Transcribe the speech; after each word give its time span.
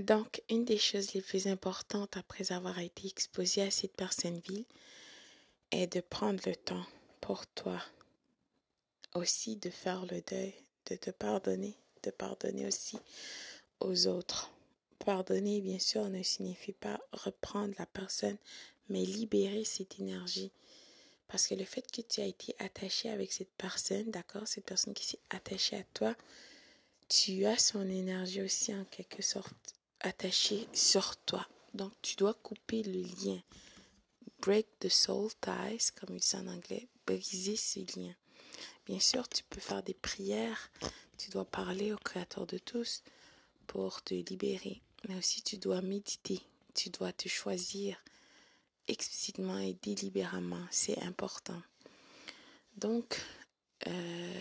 Donc, 0.00 0.42
une 0.48 0.64
des 0.64 0.78
choses 0.78 1.14
les 1.14 1.22
plus 1.22 1.46
importantes 1.46 2.16
après 2.16 2.52
avoir 2.52 2.78
été 2.78 3.08
exposé 3.08 3.62
à 3.62 3.70
cette 3.70 3.96
personne 3.96 4.38
ville 4.38 4.64
est 5.70 5.92
de 5.92 6.00
prendre 6.00 6.40
le 6.46 6.54
temps 6.54 6.84
pour 7.20 7.46
toi 7.48 7.82
aussi 9.14 9.56
de 9.56 9.70
faire 9.70 10.06
le 10.06 10.20
deuil, 10.20 10.54
de 10.86 10.96
te 10.96 11.10
pardonner, 11.10 11.74
de 12.02 12.10
pardonner 12.10 12.66
aussi 12.66 12.98
aux 13.80 14.06
autres. 14.06 14.50
Pardonner, 14.98 15.60
bien 15.60 15.78
sûr, 15.78 16.08
ne 16.08 16.22
signifie 16.22 16.72
pas 16.72 17.00
reprendre 17.12 17.74
la 17.78 17.86
personne, 17.86 18.36
mais 18.88 19.04
libérer 19.04 19.64
cette 19.64 19.98
énergie. 19.98 20.52
Parce 21.28 21.46
que 21.46 21.54
le 21.54 21.64
fait 21.64 21.90
que 21.90 22.02
tu 22.02 22.20
as 22.20 22.26
été 22.26 22.54
attaché 22.58 23.10
avec 23.10 23.32
cette 23.32 23.52
personne, 23.56 24.10
d'accord, 24.10 24.46
cette 24.46 24.64
personne 24.64 24.94
qui 24.94 25.06
s'est 25.06 25.20
attachée 25.30 25.76
à 25.76 25.84
toi, 25.94 26.14
tu 27.08 27.46
as 27.46 27.58
son 27.58 27.88
énergie 27.88 28.42
aussi 28.42 28.74
en 28.74 28.84
quelque 28.84 29.22
sorte 29.22 29.77
attachée 30.00 30.66
sur 30.72 31.16
toi. 31.16 31.46
Donc 31.74 31.92
tu 32.02 32.16
dois 32.16 32.34
couper 32.34 32.82
le 32.82 33.02
lien. 33.02 33.40
Break 34.40 34.66
the 34.80 34.88
soul 34.88 35.30
ties, 35.40 35.90
comme 35.98 36.16
ils 36.16 36.20
disent 36.20 36.36
en 36.36 36.46
anglais, 36.46 36.88
briser 37.06 37.56
ce 37.56 37.80
lien. 37.98 38.14
Bien 38.86 39.00
sûr, 39.00 39.28
tu 39.28 39.42
peux 39.44 39.60
faire 39.60 39.82
des 39.82 39.94
prières, 39.94 40.70
tu 41.18 41.30
dois 41.30 41.44
parler 41.44 41.92
au 41.92 41.98
Créateur 41.98 42.46
de 42.46 42.58
tous 42.58 43.02
pour 43.66 44.02
te 44.02 44.14
libérer, 44.14 44.80
mais 45.06 45.16
aussi 45.16 45.42
tu 45.42 45.58
dois 45.58 45.82
méditer, 45.82 46.40
tu 46.74 46.88
dois 46.90 47.12
te 47.12 47.28
choisir 47.28 48.02
explicitement 48.86 49.58
et 49.58 49.74
délibérément, 49.82 50.64
c'est 50.70 50.98
important. 51.02 51.60
Donc, 52.76 53.20
euh, 53.86 54.40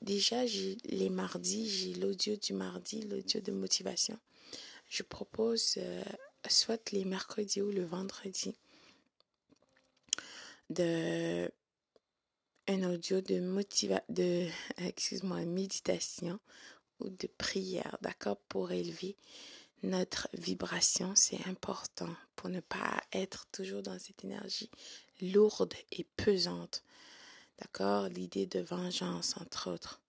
déjà, 0.00 0.44
les 0.44 1.10
mardis, 1.10 1.68
j'ai 1.68 1.94
l'audio 1.94 2.36
du 2.36 2.54
mardi, 2.54 3.02
l'audio 3.02 3.40
de 3.40 3.52
motivation. 3.52 4.18
Je 4.92 5.02
propose 5.02 5.76
euh, 5.78 6.04
soit 6.50 6.90
les 6.90 7.06
mercredis 7.06 7.62
ou 7.62 7.70
le 7.70 7.82
vendredi 7.82 8.54
de 10.68 11.50
un 12.68 12.82
audio 12.92 13.22
de 13.22 13.40
motiva 13.40 14.02
de 14.10 14.46
excuse-moi 14.76 15.46
méditation 15.46 16.38
ou 17.00 17.08
de 17.08 17.26
prière 17.26 17.96
d'accord 18.02 18.36
pour 18.50 18.70
élever 18.70 19.16
notre 19.82 20.28
vibration. 20.34 21.14
C'est 21.16 21.42
important 21.46 22.14
pour 22.36 22.50
ne 22.50 22.60
pas 22.60 23.02
être 23.12 23.46
toujours 23.50 23.80
dans 23.80 23.98
cette 23.98 24.24
énergie 24.24 24.70
lourde 25.22 25.72
et 25.90 26.04
pesante 26.04 26.84
d'accord 27.56 28.10
l'idée 28.10 28.44
de 28.44 28.60
vengeance 28.60 29.38
entre 29.38 29.70
autres. 29.70 30.02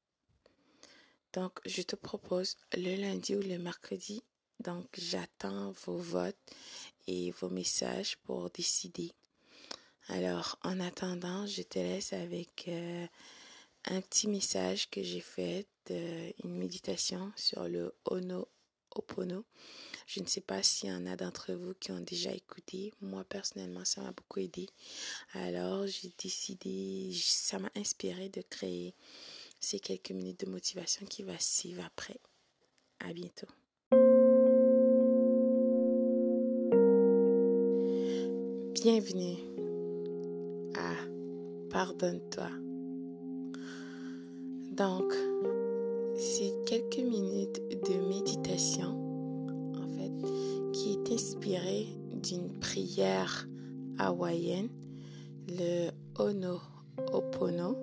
Donc 1.31 1.61
je 1.65 1.83
te 1.83 1.95
propose 1.95 2.57
le 2.73 2.97
lundi 2.97 3.33
ou 3.33 3.41
le 3.41 3.57
mercredi 3.57 4.21
donc 4.63 4.87
j'attends 4.97 5.71
vos 5.85 5.97
votes 5.97 6.35
et 7.07 7.31
vos 7.31 7.49
messages 7.49 8.17
pour 8.17 8.49
décider 8.49 9.13
alors, 10.09 10.59
en 10.63 10.79
attendant, 10.81 11.47
je 11.47 11.61
te 11.61 11.79
laisse 11.79 12.11
avec 12.11 12.65
euh, 12.67 13.07
un 13.85 14.01
petit 14.01 14.27
message 14.27 14.89
que 14.89 15.01
j'ai 15.01 15.21
fait, 15.21 15.65
euh, 15.91 16.31
une 16.43 16.57
méditation 16.57 17.31
sur 17.37 17.67
le 17.69 17.95
Ono 18.05 18.47
Opono. 18.95 19.45
Je 20.05 20.19
ne 20.19 20.27
sais 20.27 20.41
pas 20.41 20.61
s'il 20.61 20.89
y 20.89 20.91
en 20.91 21.05
a 21.05 21.15
d'entre 21.15 21.53
vous 21.53 21.73
qui 21.75 21.91
ont 21.91 22.01
déjà 22.01 22.31
écouté. 22.33 22.91
Moi, 22.99 23.23
personnellement, 23.23 23.85
ça 23.85 24.01
m'a 24.01 24.11
beaucoup 24.11 24.41
aidé. 24.41 24.67
Alors, 25.31 25.87
j'ai 25.87 26.11
décidé, 26.21 27.09
ça 27.13 27.59
m'a 27.59 27.71
inspiré 27.75 28.27
de 28.27 28.41
créer 28.41 28.93
ces 29.61 29.79
quelques 29.79 30.11
minutes 30.11 30.45
de 30.45 30.51
motivation 30.51 31.05
qui 31.05 31.23
va 31.23 31.39
suivre 31.39 31.83
après. 31.85 32.19
À 32.99 33.13
bientôt. 33.13 33.47
Bienvenue 38.73 39.37
pardonne-toi. 41.69 42.49
Donc, 44.71 45.13
c'est 46.17 46.53
quelques 46.65 47.07
minutes 47.07 47.61
de 47.69 48.07
méditation, 48.09 48.89
en 49.75 49.87
fait, 49.95 50.71
qui 50.71 50.93
est 50.93 51.13
inspirée 51.13 51.87
d'une 52.21 52.49
prière 52.59 53.47
hawaïenne, 53.99 54.69
le 55.47 55.91
Ono 56.17 56.59
Opono, 57.11 57.77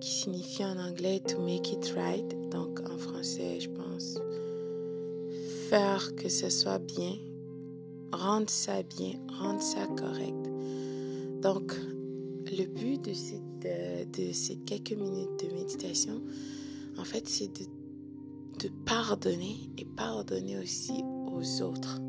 qui 0.00 0.10
signifie 0.10 0.64
en 0.64 0.78
anglais 0.78 1.20
to 1.20 1.38
make 1.40 1.70
it 1.70 1.92
right. 1.96 2.50
Donc, 2.50 2.80
en 2.90 2.96
français, 2.96 3.60
je 3.60 3.68
pense, 3.68 4.18
faire 5.68 6.14
que 6.16 6.30
ce 6.30 6.48
soit 6.48 6.78
bien, 6.78 7.14
rendre 8.18 8.50
ça 8.50 8.82
bien, 8.82 9.12
rendre 9.40 9.62
ça 9.62 9.86
correct. 9.86 10.50
Donc, 11.42 11.72
le 12.46 12.66
but 12.66 13.00
de, 13.04 14.04
de 14.04 14.32
ces 14.32 14.56
quelques 14.56 14.92
minutes 14.92 15.44
de 15.44 15.54
méditation, 15.54 16.20
en 16.98 17.04
fait, 17.04 17.28
c'est 17.28 17.48
de, 17.48 18.68
pardonner 18.84 19.70
et 19.78 19.84
pardonner 19.84 20.58
aussi 20.58 21.04
aux 21.32 21.62
autres. 21.62 22.00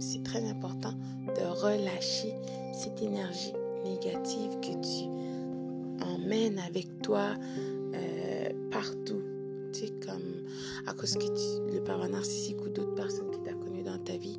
C'est 0.00 0.24
très 0.24 0.44
important 0.48 0.94
de 1.26 1.44
relâcher 1.60 2.34
cette 2.72 3.00
énergie 3.00 3.52
négative 3.84 4.50
que 4.60 4.72
tu 4.82 6.04
emmènes 6.04 6.58
avec 6.58 7.02
toi 7.02 7.34
euh, 7.94 8.48
partout. 8.72 9.22
Tu 9.72 9.80
sais, 9.80 9.92
comme 10.04 10.44
à 10.86 10.92
cause 10.92 11.14
que 11.14 11.26
tu, 11.26 11.72
le 11.72 11.82
parent 11.84 12.08
narcissique 12.08 12.60
ou 12.64 12.68
d'autres 12.68 12.96
personnes 12.96 13.30
que 13.30 13.44
tu 13.44 13.50
as 13.50 13.54
connues 13.54 13.84
dans 13.84 13.98
ta 13.98 14.16
vie 14.16 14.38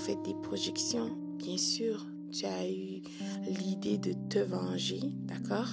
fait 0.00 0.18
des 0.24 0.34
projections, 0.42 1.10
bien 1.36 1.58
sûr, 1.58 2.06
tu 2.32 2.46
as 2.46 2.68
eu 2.68 3.02
l'idée 3.46 3.98
de 3.98 4.14
te 4.28 4.38
venger, 4.38 5.00
d'accord? 5.24 5.68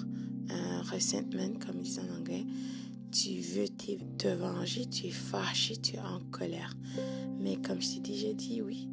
Un 0.49 0.81
resentment, 0.81 1.57
comme 1.65 1.77
ils 1.77 1.83
disent 1.83 1.99
en 1.99 2.19
anglais. 2.19 2.45
Tu 3.11 3.39
veux 3.39 3.67
te 3.69 4.27
venger, 4.27 4.85
tu 4.85 5.07
es 5.07 5.11
fâché, 5.11 5.77
tu 5.77 5.95
es 5.95 5.99
en 5.99 6.19
colère. 6.29 6.75
Mais 7.39 7.55
comme 7.55 7.81
je 7.81 7.95
t'ai 7.95 7.99
déjà 7.99 8.33
dit, 8.33 8.61
oui, 8.61 8.89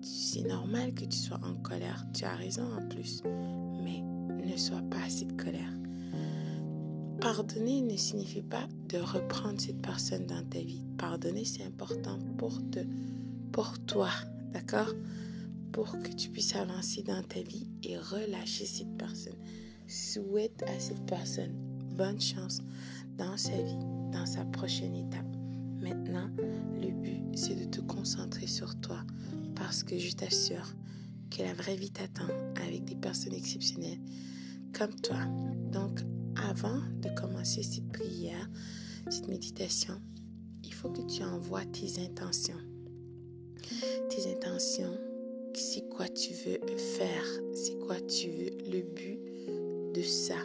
c'est 0.00 0.46
normal 0.46 0.94
que 0.94 1.04
tu 1.04 1.18
sois 1.18 1.40
en 1.42 1.54
colère. 1.54 2.04
Tu 2.14 2.24
as 2.24 2.36
raison 2.36 2.62
en 2.62 2.88
plus. 2.88 3.22
Mais 3.82 4.00
ne 4.00 4.56
sois 4.56 4.82
pas 4.82 5.02
assez 5.04 5.24
de 5.24 5.32
colère. 5.32 5.72
Pardonner 7.20 7.82
ne 7.82 7.96
signifie 7.96 8.42
pas 8.42 8.68
de 8.88 8.98
reprendre 8.98 9.60
cette 9.60 9.82
personne 9.82 10.26
dans 10.26 10.44
ta 10.48 10.60
vie. 10.60 10.84
Pardonner, 10.98 11.44
c'est 11.44 11.64
important 11.64 12.18
pour, 12.36 12.60
te, 12.70 12.80
pour 13.50 13.76
toi, 13.80 14.10
d'accord? 14.52 14.94
Pour 15.72 15.98
que 16.02 16.12
tu 16.12 16.30
puisses 16.30 16.54
avancer 16.54 17.02
dans 17.02 17.22
ta 17.22 17.40
vie 17.40 17.68
et 17.82 17.98
relâcher 17.98 18.66
cette 18.66 18.96
personne. 18.96 19.36
Souhaite 19.86 20.62
à 20.64 20.78
cette 20.80 21.04
personne 21.06 21.52
bonne 21.96 22.20
chance 22.20 22.60
dans 23.16 23.36
sa 23.36 23.56
vie, 23.60 23.78
dans 24.12 24.26
sa 24.26 24.44
prochaine 24.46 24.94
étape. 24.94 25.26
Maintenant, 25.80 26.30
le 26.80 26.90
but, 26.90 27.22
c'est 27.34 27.54
de 27.54 27.64
te 27.64 27.80
concentrer 27.80 28.46
sur 28.46 28.78
toi 28.80 29.04
parce 29.54 29.82
que 29.82 29.98
je 29.98 30.12
t'assure 30.12 30.74
que 31.30 31.42
la 31.42 31.54
vraie 31.54 31.76
vie 31.76 31.90
t'attend 31.90 32.28
avec 32.64 32.84
des 32.84 32.94
personnes 32.94 33.34
exceptionnelles 33.34 34.00
comme 34.72 34.94
toi. 35.00 35.24
Donc, 35.72 36.00
avant 36.36 36.80
de 37.00 37.08
commencer 37.20 37.62
cette 37.62 37.88
prière, 37.88 38.48
cette 39.10 39.28
méditation, 39.28 40.00
il 40.64 40.72
faut 40.72 40.90
que 40.90 41.02
tu 41.02 41.22
envoies 41.24 41.64
tes 41.66 42.00
intentions. 42.00 42.60
Tes 44.08 44.30
intentions 44.32 44.98
c'est 45.58 45.88
quoi 45.88 46.08
tu 46.08 46.32
veux 46.32 46.58
faire, 46.76 47.24
c'est 47.52 47.78
quoi 47.80 47.96
tu 48.02 48.30
veux, 48.30 48.50
le 48.70 48.82
but 48.82 49.18
de 49.92 50.02
ça. 50.02 50.38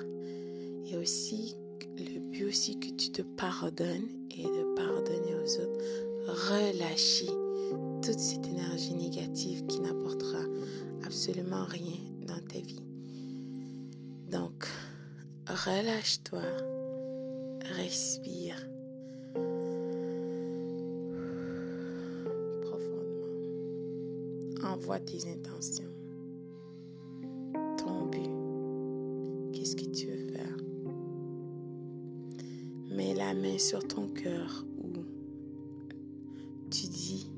Et 0.85 0.97
aussi, 0.97 1.55
le 1.97 2.19
but 2.19 2.45
aussi 2.45 2.79
que 2.79 2.89
tu 2.89 3.11
te 3.11 3.21
pardonnes 3.21 4.07
et 4.31 4.43
de 4.43 4.75
pardonner 4.75 5.35
aux 5.35 5.61
autres, 5.61 5.85
relâcher 6.49 7.27
toute 8.01 8.19
cette 8.19 8.47
énergie 8.47 8.95
négative 8.95 9.65
qui 9.67 9.79
n'apportera 9.81 10.43
absolument 11.05 11.65
rien 11.65 11.99
dans 12.27 12.41
ta 12.47 12.59
vie. 12.59 12.83
Donc, 14.31 14.65
relâche-toi, 15.47 16.41
respire 17.77 18.72
envoie 24.65 24.99
tes 24.99 25.27
intentions, 25.29 25.83
ton 27.77 28.05
but, 28.07 29.53
qu'est-ce 29.53 29.75
que 29.75 29.85
tu 29.85 30.07
veux 30.07 30.27
faire? 30.33 30.57
Mets 32.91 33.13
la 33.13 33.33
main 33.33 33.57
sur 33.57 33.87
ton 33.87 34.07
cœur 34.07 34.65
où 34.83 34.91
tu 36.69 36.87
dis 36.87 37.29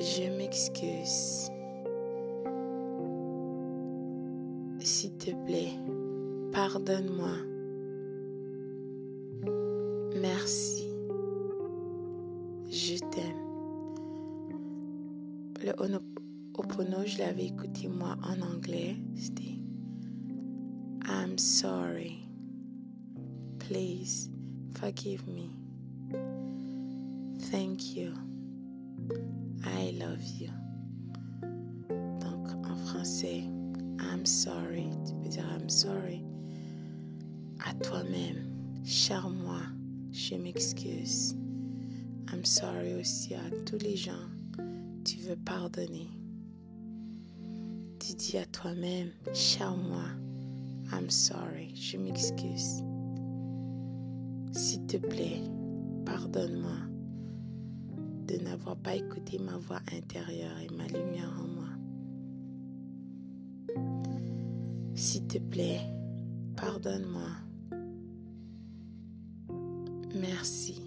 Je 0.00 0.28
m'excuse. 0.36 1.50
S'il 4.80 5.12
te 5.18 5.30
plaît, 5.44 5.72
pardonne-moi. 6.52 7.36
Merci. 10.20 10.87
Ho'oponopono, 15.78 17.06
je 17.06 17.18
l'avais 17.18 17.46
écouté 17.46 17.86
moi 17.86 18.16
en 18.24 18.40
anglais. 18.42 18.96
C'était 19.14 19.54
I'm 21.06 21.38
sorry. 21.38 22.18
Please 23.60 24.28
forgive 24.74 25.24
me. 25.28 25.50
Thank 27.52 27.94
you. 27.94 28.12
I 29.64 29.92
love 29.92 30.20
you. 30.40 30.50
Donc 32.18 32.48
en 32.66 32.76
français, 32.88 33.44
I'm 34.00 34.26
sorry. 34.26 34.90
Tu 35.06 35.14
peux 35.22 35.28
dire 35.28 35.46
I'm 35.60 35.68
sorry. 35.68 36.24
À 37.64 37.72
toi-même. 37.84 38.82
Cher 38.84 39.30
moi, 39.30 39.62
je 40.10 40.34
m'excuse. 40.34 41.36
I'm 42.32 42.44
sorry 42.44 42.94
aussi 42.94 43.36
à 43.36 43.50
tous 43.64 43.78
les 43.78 43.94
gens. 43.94 44.37
Tu 45.08 45.16
veux 45.20 45.36
pardonner. 45.36 46.10
Tu 47.98 48.12
dis 48.12 48.36
à 48.36 48.44
toi-même, 48.44 49.08
cher 49.32 49.74
moi, 49.74 50.04
I'm 50.92 51.08
sorry, 51.08 51.74
je 51.74 51.96
m'excuse. 51.96 52.82
S'il 54.52 54.84
te 54.84 54.98
plaît, 54.98 55.40
pardonne-moi 56.04 56.76
de 58.26 58.36
n'avoir 58.44 58.76
pas 58.76 58.96
écouté 58.96 59.38
ma 59.38 59.56
voix 59.56 59.80
intérieure 59.96 60.58
et 60.58 60.68
ma 60.76 60.86
lumière 60.88 61.32
en 61.40 61.46
moi. 61.46 61.68
S'il 64.94 65.26
te 65.26 65.38
plaît, 65.38 65.80
pardonne-moi. 66.54 67.30
Merci. 70.14 70.82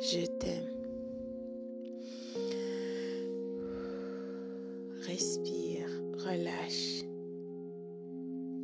Je 0.00 0.24
t'aime. 0.38 0.65
Relâche. 6.26 7.04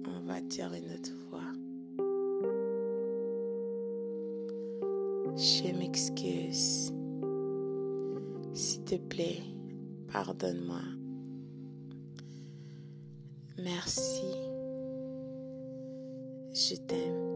On 0.07 0.27
va 0.27 0.41
dire 0.41 0.73
une 0.75 0.93
autre 0.93 1.13
fois. 1.29 1.53
Je 5.37 5.79
m'excuse. 5.79 6.93
S'il 8.53 8.85
te 8.85 8.97
plaît, 8.97 9.43
pardonne-moi. 10.13 10.83
Merci. 13.59 14.27
Je 16.53 16.77
t'aime. 16.77 17.32